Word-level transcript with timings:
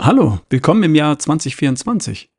Hallo, 0.00 0.38
willkommen 0.48 0.84
im 0.84 0.94
Jahr 0.94 1.18
2024. 1.18 2.30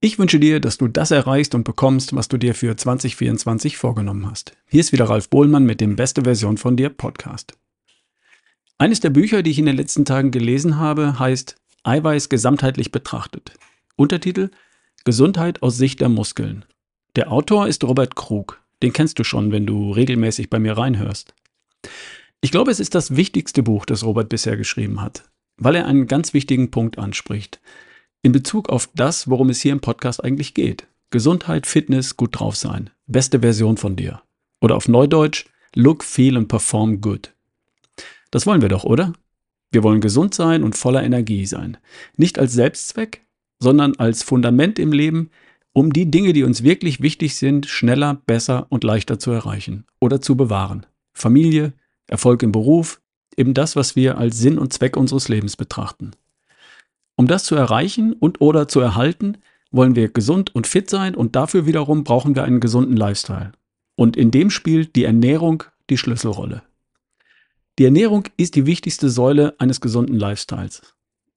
Ich 0.00 0.18
wünsche 0.18 0.40
dir, 0.40 0.58
dass 0.58 0.76
du 0.76 0.88
das 0.88 1.12
erreichst 1.12 1.54
und 1.54 1.62
bekommst, 1.62 2.16
was 2.16 2.26
du 2.26 2.36
dir 2.36 2.52
für 2.52 2.76
2024 2.76 3.76
vorgenommen 3.76 4.28
hast. 4.28 4.56
Hier 4.66 4.80
ist 4.80 4.90
wieder 4.90 5.04
Ralf 5.04 5.30
Bohlmann 5.30 5.64
mit 5.64 5.80
dem 5.80 5.94
Beste 5.94 6.22
Version 6.22 6.58
von 6.58 6.76
dir 6.76 6.88
Podcast. 6.88 7.52
Eines 8.76 8.98
der 8.98 9.10
Bücher, 9.10 9.44
die 9.44 9.52
ich 9.52 9.60
in 9.60 9.66
den 9.66 9.76
letzten 9.76 10.04
Tagen 10.04 10.32
gelesen 10.32 10.78
habe, 10.78 11.20
heißt 11.20 11.54
Eiweiß 11.84 12.28
gesamtheitlich 12.28 12.90
betrachtet. 12.90 13.52
Untertitel 13.94 14.50
Gesundheit 15.04 15.62
aus 15.62 15.76
Sicht 15.76 16.00
der 16.00 16.08
Muskeln. 16.08 16.64
Der 17.14 17.30
Autor 17.30 17.68
ist 17.68 17.84
Robert 17.84 18.16
Krug. 18.16 18.60
Den 18.82 18.92
kennst 18.92 19.16
du 19.20 19.22
schon, 19.22 19.52
wenn 19.52 19.64
du 19.64 19.92
regelmäßig 19.92 20.50
bei 20.50 20.58
mir 20.58 20.76
reinhörst. 20.76 21.34
Ich 22.40 22.50
glaube, 22.50 22.72
es 22.72 22.80
ist 22.80 22.96
das 22.96 23.14
wichtigste 23.14 23.62
Buch, 23.62 23.86
das 23.86 24.02
Robert 24.02 24.28
bisher 24.28 24.56
geschrieben 24.56 25.00
hat 25.00 25.30
weil 25.60 25.76
er 25.76 25.86
einen 25.86 26.08
ganz 26.08 26.34
wichtigen 26.34 26.72
Punkt 26.72 26.98
anspricht. 26.98 27.60
In 28.22 28.32
Bezug 28.32 28.68
auf 28.68 28.88
das, 28.94 29.30
worum 29.30 29.50
es 29.50 29.60
hier 29.60 29.72
im 29.72 29.80
Podcast 29.80 30.24
eigentlich 30.24 30.54
geht. 30.54 30.86
Gesundheit, 31.10 31.66
Fitness, 31.66 32.16
gut 32.16 32.38
drauf 32.38 32.56
sein. 32.56 32.90
Beste 33.06 33.40
Version 33.40 33.76
von 33.76 33.94
dir. 33.94 34.22
Oder 34.60 34.76
auf 34.76 34.88
Neudeutsch, 34.88 35.46
look, 35.74 36.02
feel 36.02 36.36
and 36.36 36.48
perform 36.48 37.00
good. 37.00 37.32
Das 38.30 38.46
wollen 38.46 38.62
wir 38.62 38.68
doch, 38.68 38.84
oder? 38.84 39.12
Wir 39.70 39.82
wollen 39.82 40.00
gesund 40.00 40.34
sein 40.34 40.62
und 40.62 40.76
voller 40.76 41.02
Energie 41.02 41.46
sein. 41.46 41.76
Nicht 42.16 42.38
als 42.38 42.52
Selbstzweck, 42.52 43.22
sondern 43.60 43.94
als 43.96 44.22
Fundament 44.22 44.78
im 44.78 44.92
Leben, 44.92 45.30
um 45.72 45.92
die 45.92 46.10
Dinge, 46.10 46.32
die 46.32 46.42
uns 46.42 46.62
wirklich 46.62 47.00
wichtig 47.00 47.36
sind, 47.36 47.66
schneller, 47.66 48.20
besser 48.26 48.66
und 48.70 48.82
leichter 48.82 49.18
zu 49.18 49.30
erreichen 49.30 49.84
oder 50.00 50.20
zu 50.20 50.36
bewahren. 50.36 50.86
Familie, 51.12 51.72
Erfolg 52.06 52.42
im 52.42 52.50
Beruf, 52.50 52.99
eben 53.36 53.54
das, 53.54 53.76
was 53.76 53.96
wir 53.96 54.18
als 54.18 54.38
Sinn 54.38 54.58
und 54.58 54.72
Zweck 54.72 54.96
unseres 54.96 55.28
Lebens 55.28 55.56
betrachten. 55.56 56.12
Um 57.16 57.26
das 57.26 57.44
zu 57.44 57.54
erreichen 57.54 58.12
und 58.14 58.40
oder 58.40 58.68
zu 58.68 58.80
erhalten, 58.80 59.38
wollen 59.70 59.94
wir 59.94 60.08
gesund 60.08 60.54
und 60.54 60.66
fit 60.66 60.90
sein 60.90 61.14
und 61.14 61.36
dafür 61.36 61.66
wiederum 61.66 62.04
brauchen 62.04 62.34
wir 62.34 62.44
einen 62.44 62.60
gesunden 62.60 62.96
Lifestyle. 62.96 63.52
Und 63.94 64.16
in 64.16 64.30
dem 64.30 64.50
spielt 64.50 64.96
die 64.96 65.04
Ernährung 65.04 65.64
die 65.90 65.98
Schlüsselrolle. 65.98 66.62
Die 67.78 67.84
Ernährung 67.84 68.24
ist 68.36 68.56
die 68.56 68.66
wichtigste 68.66 69.10
Säule 69.10 69.54
eines 69.58 69.80
gesunden 69.80 70.16
Lifestyles. 70.16 70.82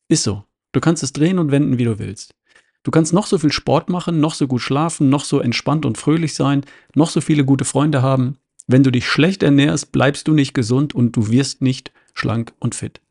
Ist 0.07 0.23
so. 0.23 0.43
Du 0.71 0.79
kannst 0.79 1.03
es 1.03 1.13
drehen 1.13 1.39
und 1.39 1.51
wenden, 1.51 1.77
wie 1.77 1.85
du 1.85 1.99
willst. 1.99 2.35
Du 2.83 2.91
kannst 2.91 3.13
noch 3.13 3.27
so 3.27 3.37
viel 3.37 3.51
Sport 3.51 3.89
machen, 3.89 4.19
noch 4.19 4.33
so 4.33 4.47
gut 4.47 4.61
schlafen, 4.61 5.09
noch 5.09 5.23
so 5.23 5.39
entspannt 5.39 5.85
und 5.85 5.97
fröhlich 5.97 6.33
sein, 6.33 6.65
noch 6.95 7.09
so 7.09 7.21
viele 7.21 7.45
gute 7.45 7.63
Freunde 7.63 8.01
haben. 8.01 8.37
Wenn 8.67 8.83
du 8.83 8.91
dich 8.91 9.05
schlecht 9.07 9.43
ernährst, 9.43 9.91
bleibst 9.91 10.27
du 10.27 10.33
nicht 10.33 10.53
gesund 10.53 10.95
und 10.95 11.15
du 11.15 11.29
wirst 11.29 11.61
nicht 11.61 11.91
schlank 12.13 12.53
und 12.59 12.75
fit. 12.75 13.01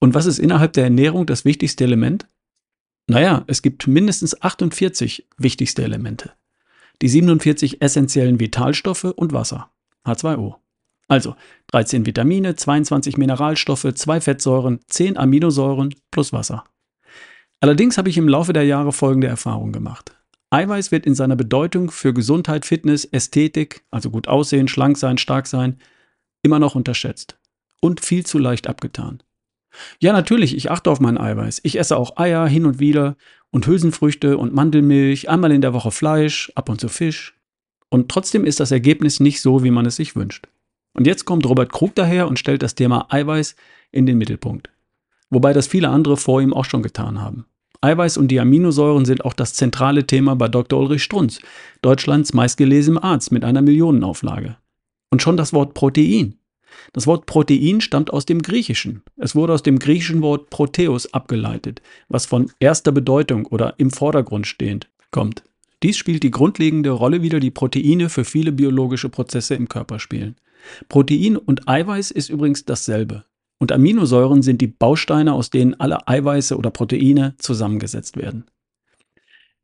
Und 0.00 0.14
was 0.14 0.26
ist 0.26 0.38
innerhalb 0.38 0.72
der 0.72 0.84
Ernährung 0.84 1.26
das 1.26 1.44
wichtigste 1.44 1.84
Element? 1.84 2.26
Naja, 3.06 3.44
es 3.46 3.62
gibt 3.62 3.86
mindestens 3.86 4.40
48 4.40 5.26
wichtigste 5.38 5.82
Elemente. 5.82 6.32
Die 7.00 7.08
47 7.08 7.80
essentiellen 7.80 8.40
Vitalstoffe 8.40 9.04
und 9.04 9.32
Wasser, 9.32 9.70
H2O. 10.04 10.56
Also 11.08 11.36
13 11.68 12.04
Vitamine, 12.04 12.54
22 12.54 13.16
Mineralstoffe, 13.16 13.86
2 13.94 14.20
Fettsäuren, 14.20 14.80
10 14.88 15.16
Aminosäuren 15.16 15.94
plus 16.10 16.32
Wasser. 16.32 16.64
Allerdings 17.60 17.96
habe 17.96 18.10
ich 18.10 18.18
im 18.18 18.28
Laufe 18.28 18.52
der 18.52 18.64
Jahre 18.64 18.92
folgende 18.92 19.26
Erfahrung 19.26 19.72
gemacht. 19.72 20.17
Eiweiß 20.50 20.92
wird 20.92 21.06
in 21.06 21.14
seiner 21.14 21.36
Bedeutung 21.36 21.90
für 21.90 22.14
Gesundheit, 22.14 22.64
Fitness, 22.64 23.04
Ästhetik, 23.04 23.84
also 23.90 24.10
gut 24.10 24.28
aussehen, 24.28 24.68
schlank 24.68 24.96
sein, 24.96 25.18
stark 25.18 25.46
sein, 25.46 25.78
immer 26.42 26.58
noch 26.58 26.74
unterschätzt 26.74 27.38
und 27.80 28.00
viel 28.00 28.24
zu 28.24 28.38
leicht 28.38 28.66
abgetan. 28.66 29.22
Ja, 30.00 30.12
natürlich, 30.12 30.56
ich 30.56 30.70
achte 30.70 30.90
auf 30.90 31.00
mein 31.00 31.18
Eiweiß. 31.18 31.60
Ich 31.64 31.78
esse 31.78 31.96
auch 31.96 32.16
Eier 32.16 32.46
hin 32.46 32.64
und 32.64 32.80
wieder 32.80 33.16
und 33.50 33.66
Hülsenfrüchte 33.66 34.38
und 34.38 34.54
Mandelmilch, 34.54 35.28
einmal 35.28 35.52
in 35.52 35.60
der 35.60 35.74
Woche 35.74 35.90
Fleisch, 35.90 36.50
ab 36.54 36.68
und 36.68 36.80
zu 36.80 36.88
Fisch. 36.88 37.38
Und 37.90 38.10
trotzdem 38.10 38.44
ist 38.44 38.60
das 38.60 38.70
Ergebnis 38.70 39.20
nicht 39.20 39.40
so, 39.40 39.64
wie 39.64 39.70
man 39.70 39.86
es 39.86 39.96
sich 39.96 40.16
wünscht. 40.16 40.48
Und 40.94 41.06
jetzt 41.06 41.24
kommt 41.26 41.46
Robert 41.46 41.72
Krug 41.72 41.94
daher 41.94 42.28
und 42.28 42.38
stellt 42.38 42.62
das 42.62 42.74
Thema 42.74 43.06
Eiweiß 43.10 43.56
in 43.92 44.06
den 44.06 44.18
Mittelpunkt. 44.18 44.70
Wobei 45.30 45.52
das 45.52 45.66
viele 45.66 45.90
andere 45.90 46.16
vor 46.16 46.40
ihm 46.40 46.54
auch 46.54 46.64
schon 46.64 46.82
getan 46.82 47.20
haben. 47.20 47.46
Eiweiß 47.80 48.16
und 48.16 48.28
die 48.28 48.40
Aminosäuren 48.40 49.04
sind 49.04 49.24
auch 49.24 49.34
das 49.34 49.54
zentrale 49.54 50.06
Thema 50.06 50.34
bei 50.34 50.48
Dr. 50.48 50.80
Ulrich 50.80 51.04
Strunz, 51.04 51.40
Deutschlands 51.80 52.34
meistgelesenem 52.34 52.98
Arzt 52.98 53.30
mit 53.30 53.44
einer 53.44 53.62
Millionenauflage. 53.62 54.56
Und 55.10 55.22
schon 55.22 55.36
das 55.36 55.52
Wort 55.52 55.74
Protein. 55.74 56.34
Das 56.92 57.06
Wort 57.06 57.26
Protein 57.26 57.80
stammt 57.80 58.12
aus 58.12 58.26
dem 58.26 58.42
Griechischen. 58.42 59.02
Es 59.16 59.34
wurde 59.34 59.52
aus 59.52 59.62
dem 59.62 59.78
griechischen 59.78 60.22
Wort 60.22 60.50
Proteus 60.50 61.12
abgeleitet, 61.14 61.80
was 62.08 62.26
von 62.26 62.50
erster 62.58 62.92
Bedeutung 62.92 63.46
oder 63.46 63.74
im 63.78 63.90
Vordergrund 63.90 64.46
stehend 64.46 64.88
kommt. 65.10 65.44
Dies 65.82 65.96
spielt 65.96 66.24
die 66.24 66.32
grundlegende 66.32 66.90
Rolle 66.90 67.22
wieder, 67.22 67.38
die 67.38 67.52
Proteine 67.52 68.08
für 68.08 68.24
viele 68.24 68.50
biologische 68.50 69.08
Prozesse 69.08 69.54
im 69.54 69.68
Körper 69.68 70.00
spielen. 70.00 70.36
Protein 70.88 71.36
und 71.36 71.68
Eiweiß 71.68 72.10
ist 72.10 72.30
übrigens 72.30 72.64
dasselbe. 72.64 73.24
Und 73.58 73.72
Aminosäuren 73.72 74.42
sind 74.42 74.60
die 74.60 74.68
Bausteine, 74.68 75.32
aus 75.32 75.50
denen 75.50 75.74
alle 75.80 76.06
Eiweiße 76.06 76.56
oder 76.56 76.70
Proteine 76.70 77.34
zusammengesetzt 77.38 78.16
werden. 78.16 78.44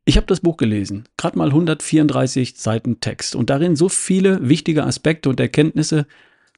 Ich 0.03 0.17
habe 0.17 0.27
das 0.27 0.41
Buch 0.41 0.57
gelesen, 0.57 1.05
gerade 1.17 1.37
mal 1.37 1.47
134 1.47 2.57
Seiten 2.57 2.99
Text 2.99 3.35
und 3.35 3.49
darin 3.49 3.75
so 3.75 3.89
viele 3.89 4.47
wichtige 4.47 4.83
Aspekte 4.83 5.29
und 5.29 5.39
Erkenntnisse, 5.39 6.05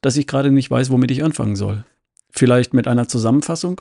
dass 0.01 0.17
ich 0.17 0.27
gerade 0.27 0.51
nicht 0.51 0.69
weiß, 0.69 0.89
womit 0.89 1.11
ich 1.11 1.23
anfangen 1.23 1.55
soll. 1.55 1.85
Vielleicht 2.29 2.73
mit 2.73 2.87
einer 2.87 3.07
Zusammenfassung? 3.07 3.79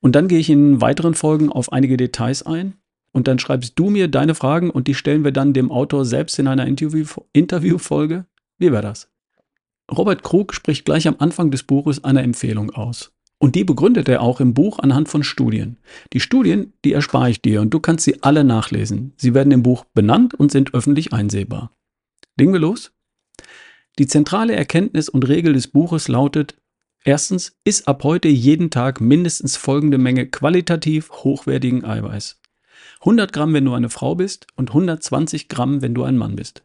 Und 0.00 0.14
dann 0.14 0.28
gehe 0.28 0.38
ich 0.38 0.50
in 0.50 0.82
weiteren 0.82 1.14
Folgen 1.14 1.50
auf 1.50 1.72
einige 1.72 1.96
Details 1.96 2.42
ein 2.42 2.74
und 3.12 3.26
dann 3.26 3.38
schreibst 3.38 3.78
du 3.78 3.88
mir 3.88 4.08
deine 4.08 4.34
Fragen 4.34 4.68
und 4.68 4.86
die 4.86 4.94
stellen 4.94 5.24
wir 5.24 5.32
dann 5.32 5.54
dem 5.54 5.70
Autor 5.70 6.04
selbst 6.04 6.38
in 6.38 6.46
einer 6.46 6.66
Interviewfolge. 6.66 8.26
Wie 8.58 8.70
wäre 8.70 8.82
das? 8.82 9.08
Robert 9.90 10.22
Krug 10.22 10.54
spricht 10.54 10.84
gleich 10.84 11.06
am 11.06 11.16
Anfang 11.18 11.50
des 11.50 11.62
Buches 11.62 12.04
eine 12.04 12.22
Empfehlung 12.22 12.70
aus. 12.70 13.12
Und 13.38 13.56
die 13.56 13.64
begründet 13.64 14.08
er 14.08 14.22
auch 14.22 14.40
im 14.40 14.54
Buch 14.54 14.78
anhand 14.78 15.08
von 15.08 15.22
Studien. 15.22 15.78
Die 16.12 16.20
Studien, 16.20 16.72
die 16.84 16.92
erspare 16.92 17.30
ich 17.30 17.42
dir 17.42 17.60
und 17.60 17.74
du 17.74 17.80
kannst 17.80 18.04
sie 18.04 18.22
alle 18.22 18.44
nachlesen. 18.44 19.12
Sie 19.16 19.34
werden 19.34 19.52
im 19.52 19.62
Buch 19.62 19.84
benannt 19.92 20.34
und 20.34 20.50
sind 20.50 20.72
öffentlich 20.72 21.12
einsehbar. 21.12 21.76
Legen 22.38 22.52
wir 22.52 22.60
los? 22.60 22.92
Die 23.98 24.06
zentrale 24.06 24.54
Erkenntnis 24.54 25.08
und 25.08 25.28
Regel 25.28 25.52
des 25.52 25.68
Buches 25.68 26.08
lautet, 26.08 26.56
erstens, 27.04 27.56
iss 27.64 27.86
ab 27.86 28.02
heute 28.02 28.28
jeden 28.28 28.70
Tag 28.70 29.00
mindestens 29.00 29.56
folgende 29.56 29.98
Menge 29.98 30.26
qualitativ 30.26 31.10
hochwertigen 31.10 31.84
Eiweiß. 31.84 32.40
100 33.00 33.32
Gramm, 33.32 33.52
wenn 33.52 33.66
du 33.66 33.74
eine 33.74 33.90
Frau 33.90 34.14
bist 34.14 34.46
und 34.56 34.70
120 34.70 35.48
Gramm, 35.48 35.82
wenn 35.82 35.94
du 35.94 36.04
ein 36.04 36.16
Mann 36.16 36.34
bist. 36.34 36.64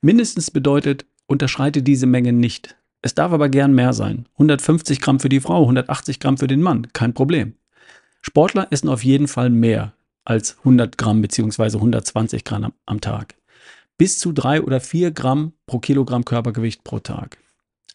Mindestens 0.00 0.50
bedeutet 0.50 1.04
unterschreite 1.28 1.82
diese 1.82 2.06
Menge 2.06 2.32
nicht. 2.32 2.76
Es 3.00 3.14
darf 3.14 3.30
aber 3.30 3.48
gern 3.48 3.74
mehr 3.74 3.92
sein. 3.92 4.26
150 4.32 5.00
Gramm 5.00 5.20
für 5.20 5.28
die 5.28 5.40
Frau, 5.40 5.62
180 5.62 6.18
Gramm 6.18 6.38
für 6.38 6.48
den 6.48 6.62
Mann, 6.62 6.88
kein 6.92 7.14
Problem. 7.14 7.54
Sportler 8.22 8.66
essen 8.70 8.88
auf 8.88 9.04
jeden 9.04 9.28
Fall 9.28 9.50
mehr 9.50 9.92
als 10.24 10.58
100 10.58 10.98
Gramm 10.98 11.22
bzw. 11.22 11.76
120 11.76 12.44
Gramm 12.44 12.72
am 12.86 13.00
Tag. 13.00 13.36
Bis 13.96 14.18
zu 14.18 14.32
drei 14.32 14.62
oder 14.62 14.80
vier 14.80 15.12
Gramm 15.12 15.52
pro 15.66 15.78
Kilogramm 15.78 16.24
Körpergewicht 16.24 16.82
pro 16.82 16.98
Tag. 16.98 17.38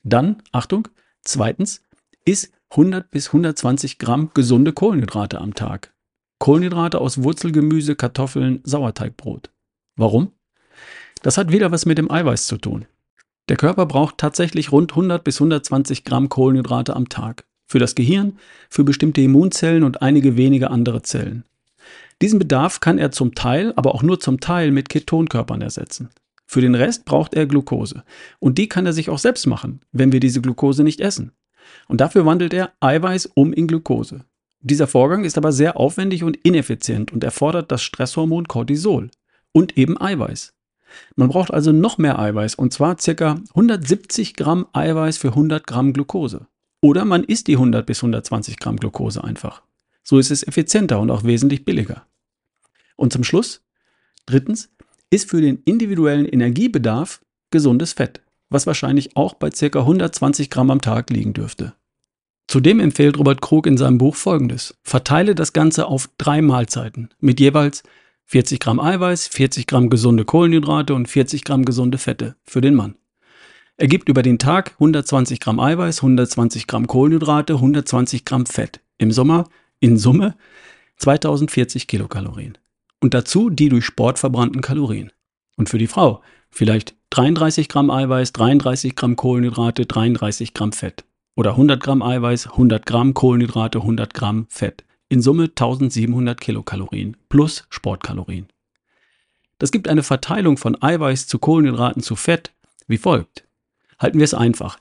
Dann, 0.04 0.42
Achtung, 0.52 0.88
zweitens, 1.22 1.82
isst 2.26 2.54
100 2.72 3.12
bis 3.12 3.28
120 3.28 4.00
Gramm 4.00 4.32
gesunde 4.34 4.74
Kohlenhydrate 4.74 5.40
am 5.40 5.54
Tag. 5.54 5.94
Kohlenhydrate 6.40 7.00
aus 7.00 7.24
Wurzelgemüse, 7.24 7.96
Kartoffeln, 7.96 8.62
Sauerteigbrot. 8.64 9.50
Warum? 9.96 10.32
Das 11.22 11.38
hat 11.38 11.52
wieder 11.52 11.72
was 11.72 11.86
mit 11.86 11.98
dem 11.98 12.12
Eiweiß 12.12 12.48
zu 12.48 12.58
tun. 12.58 12.86
Der 13.50 13.58
Körper 13.58 13.86
braucht 13.86 14.18
tatsächlich 14.18 14.72
rund 14.72 14.92
100 14.92 15.24
bis 15.24 15.38
120 15.38 16.06
Gramm 16.06 16.30
Kohlenhydrate 16.30 16.96
am 16.96 17.10
Tag. 17.10 17.46
Für 17.68 17.80
das 17.80 17.96
Gehirn, 17.96 18.38
für 18.70 18.84
bestimmte 18.84 19.22
Immunzellen 19.22 19.84
und 19.84 20.02
einige 20.02 20.38
wenige 20.38 20.72
andere 20.72 21.02
Zellen. 21.02 21.44
Diesen 22.22 22.40
Bedarf 22.40 22.80
kann 22.80 22.98
er 22.98 23.12
zum 23.12 23.36
Teil, 23.36 23.74
aber 23.76 23.96
auch 23.96 24.04
nur 24.04 24.20
zum 24.20 24.40
Teil 24.40 24.72
mit 24.72 24.88
Ketonkörpern 24.88 25.62
ersetzen. 25.62 26.10
Für 26.46 26.62
den 26.62 26.76
Rest 26.76 27.04
braucht 27.04 27.34
er 27.34 27.46
Glucose. 27.46 28.04
Und 28.40 28.58
die 28.58 28.70
kann 28.70 28.86
er 28.86 28.94
sich 28.94 29.10
auch 29.10 29.18
selbst 29.18 29.48
machen, 29.48 29.82
wenn 29.92 30.12
wir 30.12 30.20
diese 30.20 30.40
Glucose 30.40 30.84
nicht 30.84 31.02
essen. 31.02 31.32
Und 31.88 32.00
dafür 32.00 32.26
wandelt 32.26 32.54
er 32.54 32.74
Eiweiß 32.80 33.32
um 33.34 33.52
in 33.52 33.68
Glucose. 33.68 34.24
Dieser 34.62 34.88
Vorgang 34.88 35.26
ist 35.26 35.38
aber 35.38 35.52
sehr 35.52 35.78
aufwendig 35.78 36.24
und 36.24 36.38
ineffizient 36.38 37.12
und 37.12 37.24
erfordert 37.24 37.72
das 37.72 37.84
Stresshormon 37.84 38.48
Cortisol 38.48 39.10
und 39.52 39.78
eben 39.78 40.00
Eiweiß. 40.00 40.53
Man 41.16 41.30
braucht 41.30 41.54
also 41.54 41.72
noch 41.72 41.98
mehr 41.98 42.20
Eiweiß 42.20 42.56
und 42.56 42.74
zwar 42.74 42.96
ca. 42.96 43.40
170 43.50 44.36
Gramm 44.36 44.68
Eiweiß 44.74 45.18
für 45.18 45.30
100 45.30 45.66
Gramm 45.66 45.94
Glucose. 45.94 46.48
Oder 46.82 47.06
man 47.06 47.24
isst 47.24 47.48
die 47.48 47.56
100 47.56 47.86
bis 47.86 48.00
120 48.00 48.60
Gramm 48.60 48.78
Glucose 48.78 49.24
einfach. 49.24 49.62
So 50.04 50.20
ist 50.20 50.32
es 50.32 50.46
effizienter 50.46 51.00
und 51.00 51.12
auch 51.12 51.24
wesentlich 51.24 51.66
billiger. 51.66 52.06
Und 52.96 53.14
zum 53.14 53.24
Schluss, 53.24 53.62
drittens, 54.26 54.70
ist 55.10 55.30
für 55.30 55.42
den 55.42 55.62
individuellen 55.64 56.26
Energiebedarf 56.26 57.22
gesundes 57.52 57.94
Fett, 57.94 58.22
was 58.50 58.68
wahrscheinlich 58.68 59.16
auch 59.16 59.36
bei 59.36 59.50
ca. 59.50 59.80
120 59.80 60.50
Gramm 60.50 60.72
am 60.72 60.82
Tag 60.82 61.10
liegen 61.10 61.34
dürfte. 61.34 61.74
Zudem 62.48 62.80
empfiehlt 62.80 63.18
Robert 63.18 63.42
Krug 63.42 63.66
in 63.68 63.78
seinem 63.78 63.98
Buch 63.98 64.16
folgendes. 64.16 64.76
Verteile 64.84 65.34
das 65.36 65.54
Ganze 65.54 65.88
auf 65.88 66.10
drei 66.18 66.42
Mahlzeiten 66.42 67.10
mit 67.20 67.40
jeweils 67.40 67.84
40 68.26 68.60
Gramm 68.60 68.80
Eiweiß, 68.80 69.28
40 69.28 69.68
Gramm 69.68 69.90
gesunde 69.90 70.26
Kohlenhydrate 70.26 70.94
und 70.94 71.08
40 71.08 71.44
Gramm 71.44 71.66
gesunde 71.66 71.98
Fette 71.98 72.36
für 72.44 72.62
den 72.62 72.76
Mann. 72.76 72.96
Er 73.78 73.88
gibt 73.88 74.08
über 74.08 74.22
den 74.22 74.40
Tag 74.40 74.74
120 74.74 75.40
Gramm 75.40 75.60
Eiweiß, 75.60 76.00
120 76.00 76.68
Gramm 76.68 76.88
Kohlenhydrate, 76.88 77.56
120 77.56 78.24
Gramm 78.24 78.46
Fett. 78.46 78.82
Im 78.98 79.12
Sommer 79.12 79.50
in 79.80 79.98
Summe 79.98 80.36
2040 80.98 81.88
Kilokalorien. 81.88 82.58
Und 83.02 83.14
dazu 83.14 83.50
die 83.50 83.70
durch 83.70 83.86
Sport 83.86 84.20
verbrannten 84.20 84.62
Kalorien. 84.62 85.12
Und 85.58 85.70
für 85.70 85.78
die 85.78 85.88
Frau 85.88 86.22
vielleicht 86.50 86.96
33 87.10 87.68
Gramm 87.68 87.90
Eiweiß, 87.90 88.32
33 88.34 88.96
Gramm 88.96 89.16
Kohlenhydrate, 89.16 89.86
33 89.86 90.54
Gramm 90.54 90.72
Fett. 90.72 91.04
Oder 91.36 91.52
100 91.52 91.82
Gramm 91.82 92.02
Eiweiß, 92.04 92.52
100 92.52 92.86
Gramm 92.86 93.14
Kohlenhydrate, 93.14 93.80
100 93.80 94.14
Gramm 94.14 94.46
Fett. 94.50 94.86
In 95.10 95.22
Summe 95.22 95.46
1700 95.46 96.40
Kilokalorien 96.40 97.18
plus 97.30 97.66
Sportkalorien. 97.70 98.48
Das 99.60 99.72
gibt 99.72 99.88
eine 99.88 100.04
Verteilung 100.04 100.58
von 100.58 100.82
Eiweiß 100.82 101.28
zu 101.28 101.40
Kohlenhydraten 101.40 102.02
zu 102.02 102.16
Fett 102.16 102.52
wie 102.88 102.98
folgt. 102.98 103.46
Halten 104.00 104.18
wir 104.18 104.26
es 104.26 104.34
einfach. 104.34 104.78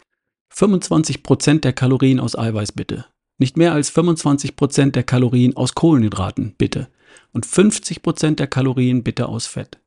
25% 0.55 1.61
der 1.61 1.73
Kalorien 1.73 2.21
aus 2.21 2.37
Eiweiß 2.37 2.73
bitte. 2.73 3.07
Nicht 3.39 3.57
mehr 3.57 3.73
als 3.73 3.95
25% 3.95 4.91
der 4.91 5.03
Kalorien 5.03 5.57
aus 5.57 5.75
Kohlenhydraten 5.75 6.55
bitte. 6.59 6.89
Und 7.33 7.47
50% 7.47 8.37
der 8.37 8.47
Kalorien 8.47 9.03
bitte 9.03 9.29
aus 9.29 9.47
Fett. 9.47 9.79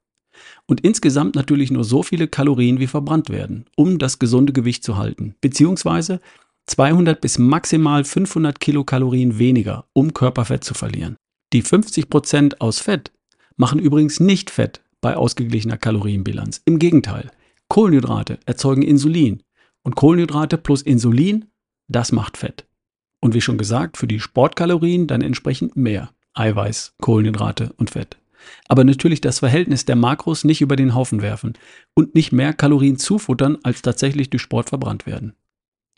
Und 0.66 0.82
insgesamt 0.82 1.36
natürlich 1.36 1.72
nur 1.72 1.84
so 1.84 2.04
viele 2.04 2.28
Kalorien, 2.28 2.80
wie 2.80 2.88
verbrannt 2.88 3.30
werden, 3.30 3.66
um 3.76 4.00
das 4.00 4.20
gesunde 4.20 4.54
Gewicht 4.54 4.84
zu 4.84 4.98
halten. 4.98 5.36
Beziehungsweise 5.42 6.20
200 6.68 7.22
bis 7.22 7.38
maximal 7.38 8.04
500 8.04 8.60
Kilokalorien 8.60 9.38
weniger, 9.38 9.86
um 9.94 10.14
Körperfett 10.14 10.64
zu 10.64 10.74
verlieren. 10.74 11.16
Die 11.54 11.64
50% 11.64 12.60
aus 12.60 12.80
Fett 12.80 13.12
machen 13.56 13.80
übrigens 13.80 14.20
nicht 14.20 14.50
Fett 14.50 14.82
bei 15.02 15.16
ausgeglichener 15.16 15.78
Kalorienbilanz. 15.78 16.62
Im 16.66 16.80
Gegenteil, 16.80 17.30
Kohlenhydrate 17.68 18.40
erzeugen 18.46 18.82
Insulin 18.82 19.44
und 19.84 19.96
Kohlenhydrate 19.96 20.58
plus 20.58 20.82
Insulin, 20.82 21.46
das 21.88 22.12
macht 22.12 22.38
Fett. 22.38 22.66
Und 23.22 23.34
wie 23.34 23.42
schon 23.42 23.58
gesagt, 23.58 23.98
für 23.98 24.08
die 24.08 24.20
Sportkalorien 24.20 25.08
dann 25.08 25.22
entsprechend 25.22 25.76
mehr 25.78 26.10
Eiweiß, 26.34 26.96
Kohlenhydrate 27.02 27.74
und 27.78 27.92
Fett. 27.92 28.18
Aber 28.68 28.84
natürlich 28.84 29.22
das 29.22 29.40
Verhältnis 29.40 29.86
der 29.86 29.96
Makros 29.96 30.44
nicht 30.44 30.62
über 30.62 30.76
den 30.76 30.94
Haufen 30.94 31.22
werfen 31.22 31.54
und 31.94 32.16
nicht 32.16 32.32
mehr 32.32 32.54
Kalorien 32.54 32.98
zufuttern, 32.98 33.58
als 33.64 33.82
tatsächlich 33.82 34.30
durch 34.30 34.44
Sport 34.44 34.70
verbrannt 34.70 35.06
werden. 35.06 35.34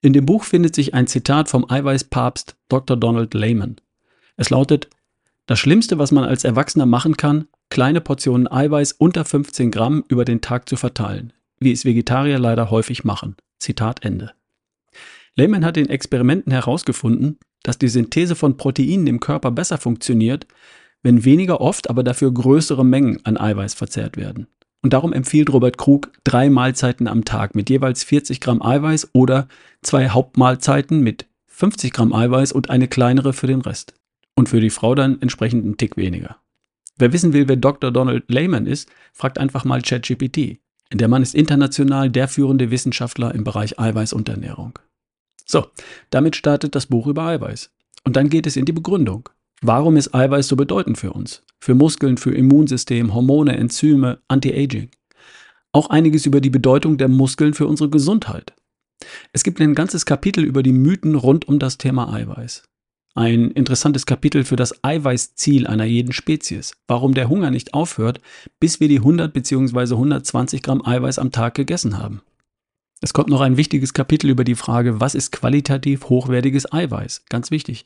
In 0.01 0.13
dem 0.13 0.25
Buch 0.25 0.43
findet 0.43 0.75
sich 0.75 0.93
ein 0.93 1.07
Zitat 1.07 1.49
vom 1.49 1.69
Eiweißpapst 1.69 2.55
Dr. 2.69 2.97
Donald 2.97 3.33
Lehman. 3.33 3.77
Es 4.35 4.49
lautet, 4.49 4.89
das 5.47 5.59
Schlimmste, 5.59 5.97
was 5.97 6.11
man 6.11 6.23
als 6.23 6.43
Erwachsener 6.43 6.85
machen 6.85 7.17
kann, 7.17 7.47
kleine 7.69 8.01
Portionen 8.01 8.51
Eiweiß 8.51 8.91
unter 8.93 9.25
15 9.25 9.71
Gramm 9.71 10.03
über 10.07 10.25
den 10.25 10.41
Tag 10.41 10.69
zu 10.69 10.75
verteilen, 10.75 11.33
wie 11.59 11.71
es 11.71 11.85
Vegetarier 11.85 12.37
leider 12.37 12.69
häufig 12.69 13.03
machen. 13.03 13.35
Zitat 13.59 14.05
Ende. 14.05 14.33
Lehman 15.35 15.65
hat 15.65 15.77
in 15.77 15.89
Experimenten 15.89 16.51
herausgefunden, 16.51 17.39
dass 17.63 17.77
die 17.77 17.87
Synthese 17.87 18.35
von 18.35 18.57
Proteinen 18.57 19.07
im 19.07 19.19
Körper 19.19 19.51
besser 19.51 19.77
funktioniert, 19.77 20.47
wenn 21.01 21.25
weniger 21.25 21.61
oft, 21.61 21.89
aber 21.89 22.03
dafür 22.03 22.33
größere 22.33 22.85
Mengen 22.85 23.19
an 23.25 23.37
Eiweiß 23.37 23.73
verzehrt 23.73 24.17
werden. 24.17 24.47
Und 24.83 24.93
darum 24.93 25.13
empfiehlt 25.13 25.51
Robert 25.51 25.77
Krug 25.77 26.11
drei 26.23 26.49
Mahlzeiten 26.49 27.07
am 27.07 27.25
Tag 27.25 27.55
mit 27.55 27.69
jeweils 27.69 28.03
40 28.03 28.39
Gramm 28.39 28.61
Eiweiß 28.61 29.09
oder 29.13 29.47
zwei 29.81 30.09
Hauptmahlzeiten 30.09 31.01
mit 31.01 31.25
50 31.47 31.91
Gramm 31.91 32.13
Eiweiß 32.13 32.51
und 32.51 32.69
eine 32.69 32.87
kleinere 32.87 33.33
für 33.33 33.47
den 33.47 33.61
Rest. 33.61 33.93
Und 34.35 34.49
für 34.49 34.61
die 34.61 34.69
Frau 34.69 34.93
dann 34.93 35.21
entsprechend 35.21 35.65
einen 35.65 35.77
Tick 35.77 35.97
weniger. 35.97 36.37
Wer 36.97 37.11
wissen 37.11 37.33
will, 37.33 37.47
wer 37.47 37.55
Dr. 37.55 37.91
Donald 37.91 38.29
Lehman 38.29 38.67
ist, 38.67 38.89
fragt 39.13 39.39
einfach 39.39 39.65
mal 39.65 39.81
ChatGPT. 39.81 40.59
Der 40.93 41.07
Mann 41.07 41.21
ist 41.21 41.35
international 41.35 42.09
der 42.09 42.27
führende 42.27 42.71
Wissenschaftler 42.71 43.33
im 43.35 43.43
Bereich 43.43 43.79
Eiweiß 43.79 44.13
und 44.13 44.29
Ernährung. 44.29 44.79
So, 45.45 45.67
damit 46.09 46.35
startet 46.35 46.75
das 46.75 46.85
Buch 46.85 47.07
über 47.07 47.23
Eiweiß. 47.23 47.71
Und 48.03 48.15
dann 48.15 48.29
geht 48.29 48.47
es 48.47 48.55
in 48.55 48.65
die 48.65 48.73
Begründung. 48.73 49.29
Warum 49.61 49.97
ist 49.97 50.13
Eiweiß 50.13 50.47
so 50.47 50.55
bedeutend 50.55 50.97
für 50.97 51.13
uns? 51.13 51.43
Für 51.59 51.73
Muskeln, 51.73 52.17
für 52.17 52.33
Immunsystem, 52.33 53.13
Hormone, 53.13 53.57
Enzyme, 53.57 54.19
Anti-Aging. 54.27 54.89
Auch 55.71 55.89
einiges 55.89 56.25
über 56.25 56.41
die 56.41 56.51
Bedeutung 56.51 56.97
der 56.97 57.07
Muskeln 57.07 57.53
für 57.53 57.65
unsere 57.65 57.89
Gesundheit. 57.89 58.53
Es 59.33 59.43
gibt 59.43 59.59
ein 59.59 59.75
ganzes 59.75 60.05
Kapitel 60.05 60.43
über 60.43 60.61
die 60.61 60.73
Mythen 60.73 61.15
rund 61.15 61.47
um 61.47 61.59
das 61.59 61.77
Thema 61.77 62.13
Eiweiß. 62.13 62.63
Ein 63.15 63.49
interessantes 63.49 64.05
Kapitel 64.05 64.43
für 64.43 64.55
das 64.55 64.83
Eiweißziel 64.83 65.65
einer 65.65 65.85
jeden 65.85 66.13
Spezies. 66.13 66.73
Warum 66.87 67.15
der 67.15 67.29
Hunger 67.29 67.49
nicht 67.49 67.73
aufhört, 67.73 68.21
bis 68.59 68.79
wir 68.79 68.87
die 68.87 68.99
100 68.99 69.33
bzw. 69.33 69.95
120 69.95 70.61
Gramm 70.61 70.85
Eiweiß 70.85 71.17
am 71.17 71.31
Tag 71.31 71.55
gegessen 71.55 71.97
haben. 71.97 72.21
Es 73.01 73.13
kommt 73.13 73.29
noch 73.29 73.41
ein 73.41 73.57
wichtiges 73.57 73.93
Kapitel 73.93 74.29
über 74.29 74.43
die 74.43 74.55
Frage, 74.55 74.99
was 74.99 75.15
ist 75.15 75.31
qualitativ 75.31 76.09
hochwertiges 76.09 76.71
Eiweiß? 76.71 77.25
Ganz 77.29 77.49
wichtig 77.49 77.85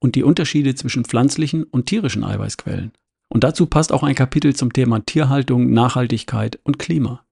und 0.00 0.16
die 0.16 0.24
Unterschiede 0.24 0.74
zwischen 0.74 1.04
pflanzlichen 1.04 1.64
und 1.64 1.86
tierischen 1.86 2.24
Eiweißquellen. 2.24 2.92
Und 3.28 3.44
dazu 3.44 3.66
passt 3.66 3.92
auch 3.92 4.02
ein 4.02 4.16
Kapitel 4.16 4.56
zum 4.56 4.72
Thema 4.72 5.00
Tierhaltung, 5.06 5.70
Nachhaltigkeit 5.70 6.58
und 6.64 6.78
Klima. 6.78 7.24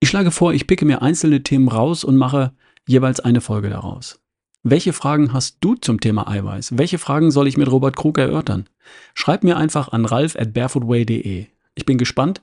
Ich 0.00 0.08
schlage 0.08 0.30
vor, 0.30 0.52
ich 0.52 0.66
picke 0.66 0.84
mir 0.84 1.00
einzelne 1.02 1.42
Themen 1.42 1.68
raus 1.68 2.02
und 2.02 2.16
mache 2.16 2.52
jeweils 2.88 3.20
eine 3.20 3.40
Folge 3.40 3.70
daraus. 3.70 4.20
Welche 4.62 4.92
Fragen 4.92 5.32
hast 5.32 5.58
du 5.60 5.76
zum 5.76 6.00
Thema 6.00 6.28
Eiweiß? 6.28 6.76
Welche 6.76 6.98
Fragen 6.98 7.30
soll 7.30 7.46
ich 7.46 7.56
mit 7.56 7.70
Robert 7.70 7.94
Krug 7.94 8.18
erörtern? 8.18 8.68
Schreib 9.14 9.44
mir 9.44 9.56
einfach 9.56 9.92
an 9.92 10.04
ralf 10.04 10.34
at 10.34 10.52
barefootway.de. 10.52 11.46
Ich 11.76 11.86
bin 11.86 11.98
gespannt, 11.98 12.40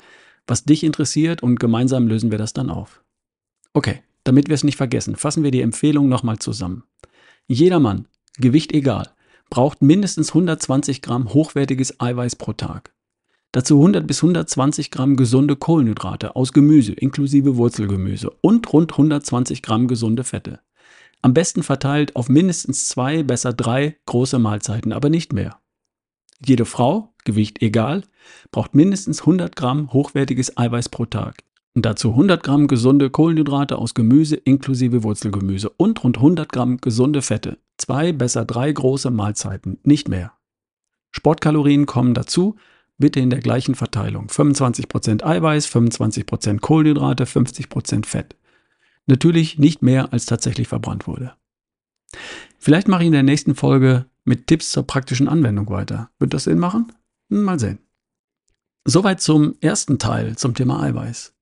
was 0.48 0.64
dich 0.64 0.84
interessiert 0.84 1.44
und 1.44 1.60
gemeinsam 1.60 2.08
lösen 2.08 2.32
wir 2.32 2.38
das 2.38 2.54
dann 2.54 2.70
auf. 2.70 3.04
Okay, 3.74 4.02
damit 4.24 4.48
wir 4.48 4.56
es 4.56 4.64
nicht 4.64 4.78
vergessen, 4.78 5.18
fassen 5.18 5.44
wir 5.44 5.52
die 5.52 5.62
Empfehlung 5.62 6.08
nochmal 6.08 6.40
zusammen. 6.40 6.84
Jeder 7.48 7.80
Mann, 7.80 8.08
Gewicht 8.38 8.72
egal, 8.72 9.10
braucht 9.54 9.84
mindestens 9.84 10.30
120 10.30 11.04
Gramm 11.04 11.32
hochwertiges 11.32 12.00
Eiweiß 12.00 12.38
pro 12.38 12.54
Tag. 12.54 12.92
Dazu 13.52 13.76
100 13.76 14.08
bis 14.08 14.24
120 14.24 14.90
Gramm 14.90 15.16
gesunde 15.16 15.56
Kohlenhydrate 15.56 16.36
aus 16.36 16.54
Gemüse 16.54 16.94
inklusive 16.94 17.56
Wurzelgemüse 17.56 18.32
und 18.42 18.74
rund 18.74 18.94
120 18.94 19.62
Gramm 19.62 19.88
gesunde 19.88 20.24
Fette. 20.24 20.62
Am 21.22 21.36
besten 21.36 21.62
verteilt 21.62 22.16
auf 22.16 22.30
mindestens 22.30 22.90
zwei, 22.90 23.22
besser 23.22 23.54
drei 23.54 23.96
große 24.08 24.40
Mahlzeiten, 24.40 24.92
aber 24.92 25.12
nicht 25.12 25.34
mehr. 25.34 25.60
Jede 26.44 26.66
Frau, 26.66 27.14
Gewicht 27.24 27.62
egal, 27.62 28.06
braucht 28.50 28.74
mindestens 28.74 29.20
100 29.20 29.56
Gramm 29.56 29.94
hochwertiges 29.94 30.58
Eiweiß 30.58 30.90
pro 30.90 31.06
Tag. 31.06 31.44
Und 31.76 31.86
dazu 31.86 32.12
100 32.12 32.44
Gramm 32.44 32.68
gesunde 32.68 33.10
Kohlenhydrate 33.10 33.78
aus 33.78 33.94
Gemüse 33.94 34.36
inklusive 34.36 35.04
Wurzelgemüse 35.04 35.70
und 35.70 36.04
rund 36.04 36.18
100 36.18 36.52
Gramm 36.52 36.78
gesunde 36.78 37.22
Fette. 37.22 37.58
Zwei, 37.78 38.12
besser 38.12 38.46
drei 38.46 38.72
große 38.72 39.10
Mahlzeiten, 39.10 39.80
nicht 39.84 40.08
mehr. 40.08 40.34
Sportkalorien 41.12 41.86
kommen 41.86 42.14
dazu, 42.14 42.56
bitte 42.98 43.20
in 43.20 43.32
der 43.32 43.40
gleichen 43.40 43.76
Verteilung. 43.76 44.28
25% 44.28 45.24
Eiweiß, 45.24 45.68
25% 45.68 46.60
Kohlenhydrate, 46.60 47.26
50% 47.26 48.06
Fett. 48.06 48.36
Natürlich 49.08 49.58
nicht 49.58 49.82
mehr, 49.82 50.14
als 50.14 50.26
tatsächlich 50.26 50.68
verbrannt 50.68 51.08
wurde. 51.08 51.34
Vielleicht 52.60 52.88
mache 52.88 53.02
ich 53.02 53.08
in 53.08 53.14
der 53.14 53.24
nächsten 53.24 53.56
Folge 53.56 54.06
mit 54.24 54.48
Tipps 54.48 54.72
zur 54.72 54.84
praktischen 54.84 55.28
Anwendung 55.28 55.70
weiter. 55.70 56.12
Wird 56.20 56.34
das 56.34 56.46
Sinn 56.46 56.60
machen? 56.60 56.92
Mal 57.30 57.60
sehen. 57.60 57.80
Soweit 58.86 59.22
zum 59.22 59.56
ersten 59.60 59.98
Teil 59.98 60.38
zum 60.38 60.54
Thema 60.54 60.82
Eiweiß. 60.82 61.33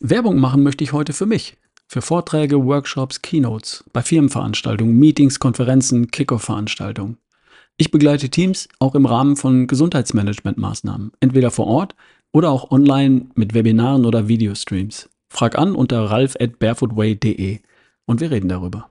Werbung 0.00 0.38
machen 0.38 0.62
möchte 0.62 0.84
ich 0.84 0.92
heute 0.92 1.12
für 1.12 1.26
mich. 1.26 1.56
Für 1.88 2.02
Vorträge, 2.02 2.64
Workshops, 2.64 3.20
Keynotes, 3.20 3.82
bei 3.92 4.00
Firmenveranstaltungen, 4.00 4.96
Meetings, 4.96 5.40
Konferenzen, 5.40 6.12
Kickoff-Veranstaltungen. 6.12 7.18
Ich 7.78 7.90
begleite 7.90 8.28
Teams 8.28 8.68
auch 8.78 8.94
im 8.94 9.06
Rahmen 9.06 9.34
von 9.34 9.66
Gesundheitsmanagement-Maßnahmen, 9.66 11.10
entweder 11.18 11.50
vor 11.50 11.66
Ort 11.66 11.96
oder 12.32 12.50
auch 12.50 12.70
online 12.70 13.26
mit 13.34 13.54
Webinaren 13.54 14.04
oder 14.04 14.28
Videostreams. 14.28 15.08
Frag 15.28 15.58
an 15.58 15.74
unter 15.74 16.04
ralf 16.04 16.36
at 16.38 16.60
barefootway.de 16.60 17.58
und 18.06 18.20
wir 18.20 18.30
reden 18.30 18.48
darüber. 18.48 18.88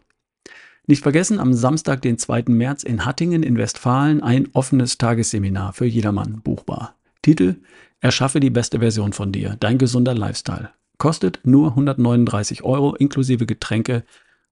Nicht 0.87 1.03
vergessen, 1.03 1.39
am 1.39 1.53
Samstag, 1.53 2.01
den 2.01 2.17
2. 2.17 2.45
März 2.47 2.83
in 2.83 3.05
Hattingen 3.05 3.43
in 3.43 3.57
Westfalen 3.57 4.21
ein 4.21 4.49
offenes 4.51 4.97
Tagesseminar 4.97 5.71
für 5.71 5.85
jedermann 5.85 6.41
buchbar. 6.41 6.95
Titel 7.21 7.55
Erschaffe 8.01 8.41
die 8.41 8.49
beste 8.49 8.79
Version 8.79 9.13
von 9.13 9.31
dir, 9.31 9.55
dein 9.59 9.77
gesunder 9.77 10.13
Lifestyle. 10.13 10.71
Kostet 10.97 11.41
nur 11.43 11.69
139 11.69 12.63
Euro 12.63 12.95
inklusive 12.95 13.45
Getränke 13.45 14.03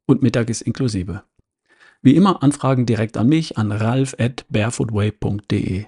und 0.06 0.22
Mittag 0.22 0.50
ist 0.50 0.62
inklusive. 0.62 1.24
Wie 2.02 2.16
immer 2.16 2.44
Anfragen 2.44 2.86
direkt 2.86 3.18
an 3.18 3.28
mich 3.28 3.58
an 3.58 3.72
ralf 3.72 4.16
at 4.20 4.46
barefootway.de. 4.50 5.86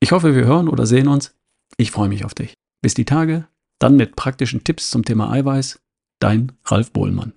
Ich 0.00 0.12
hoffe, 0.12 0.34
wir 0.34 0.44
hören 0.44 0.68
oder 0.68 0.84
sehen 0.84 1.08
uns. 1.08 1.34
Ich 1.78 1.90
freue 1.90 2.08
mich 2.08 2.24
auf 2.24 2.34
dich. 2.34 2.54
Bis 2.82 2.92
die 2.92 3.06
Tage, 3.06 3.48
dann 3.78 3.96
mit 3.96 4.16
praktischen 4.16 4.64
Tipps 4.64 4.90
zum 4.90 5.04
Thema 5.04 5.30
Eiweiß. 5.30 5.80
Dein 6.18 6.52
Ralf 6.64 6.92
Bohlmann. 6.92 7.32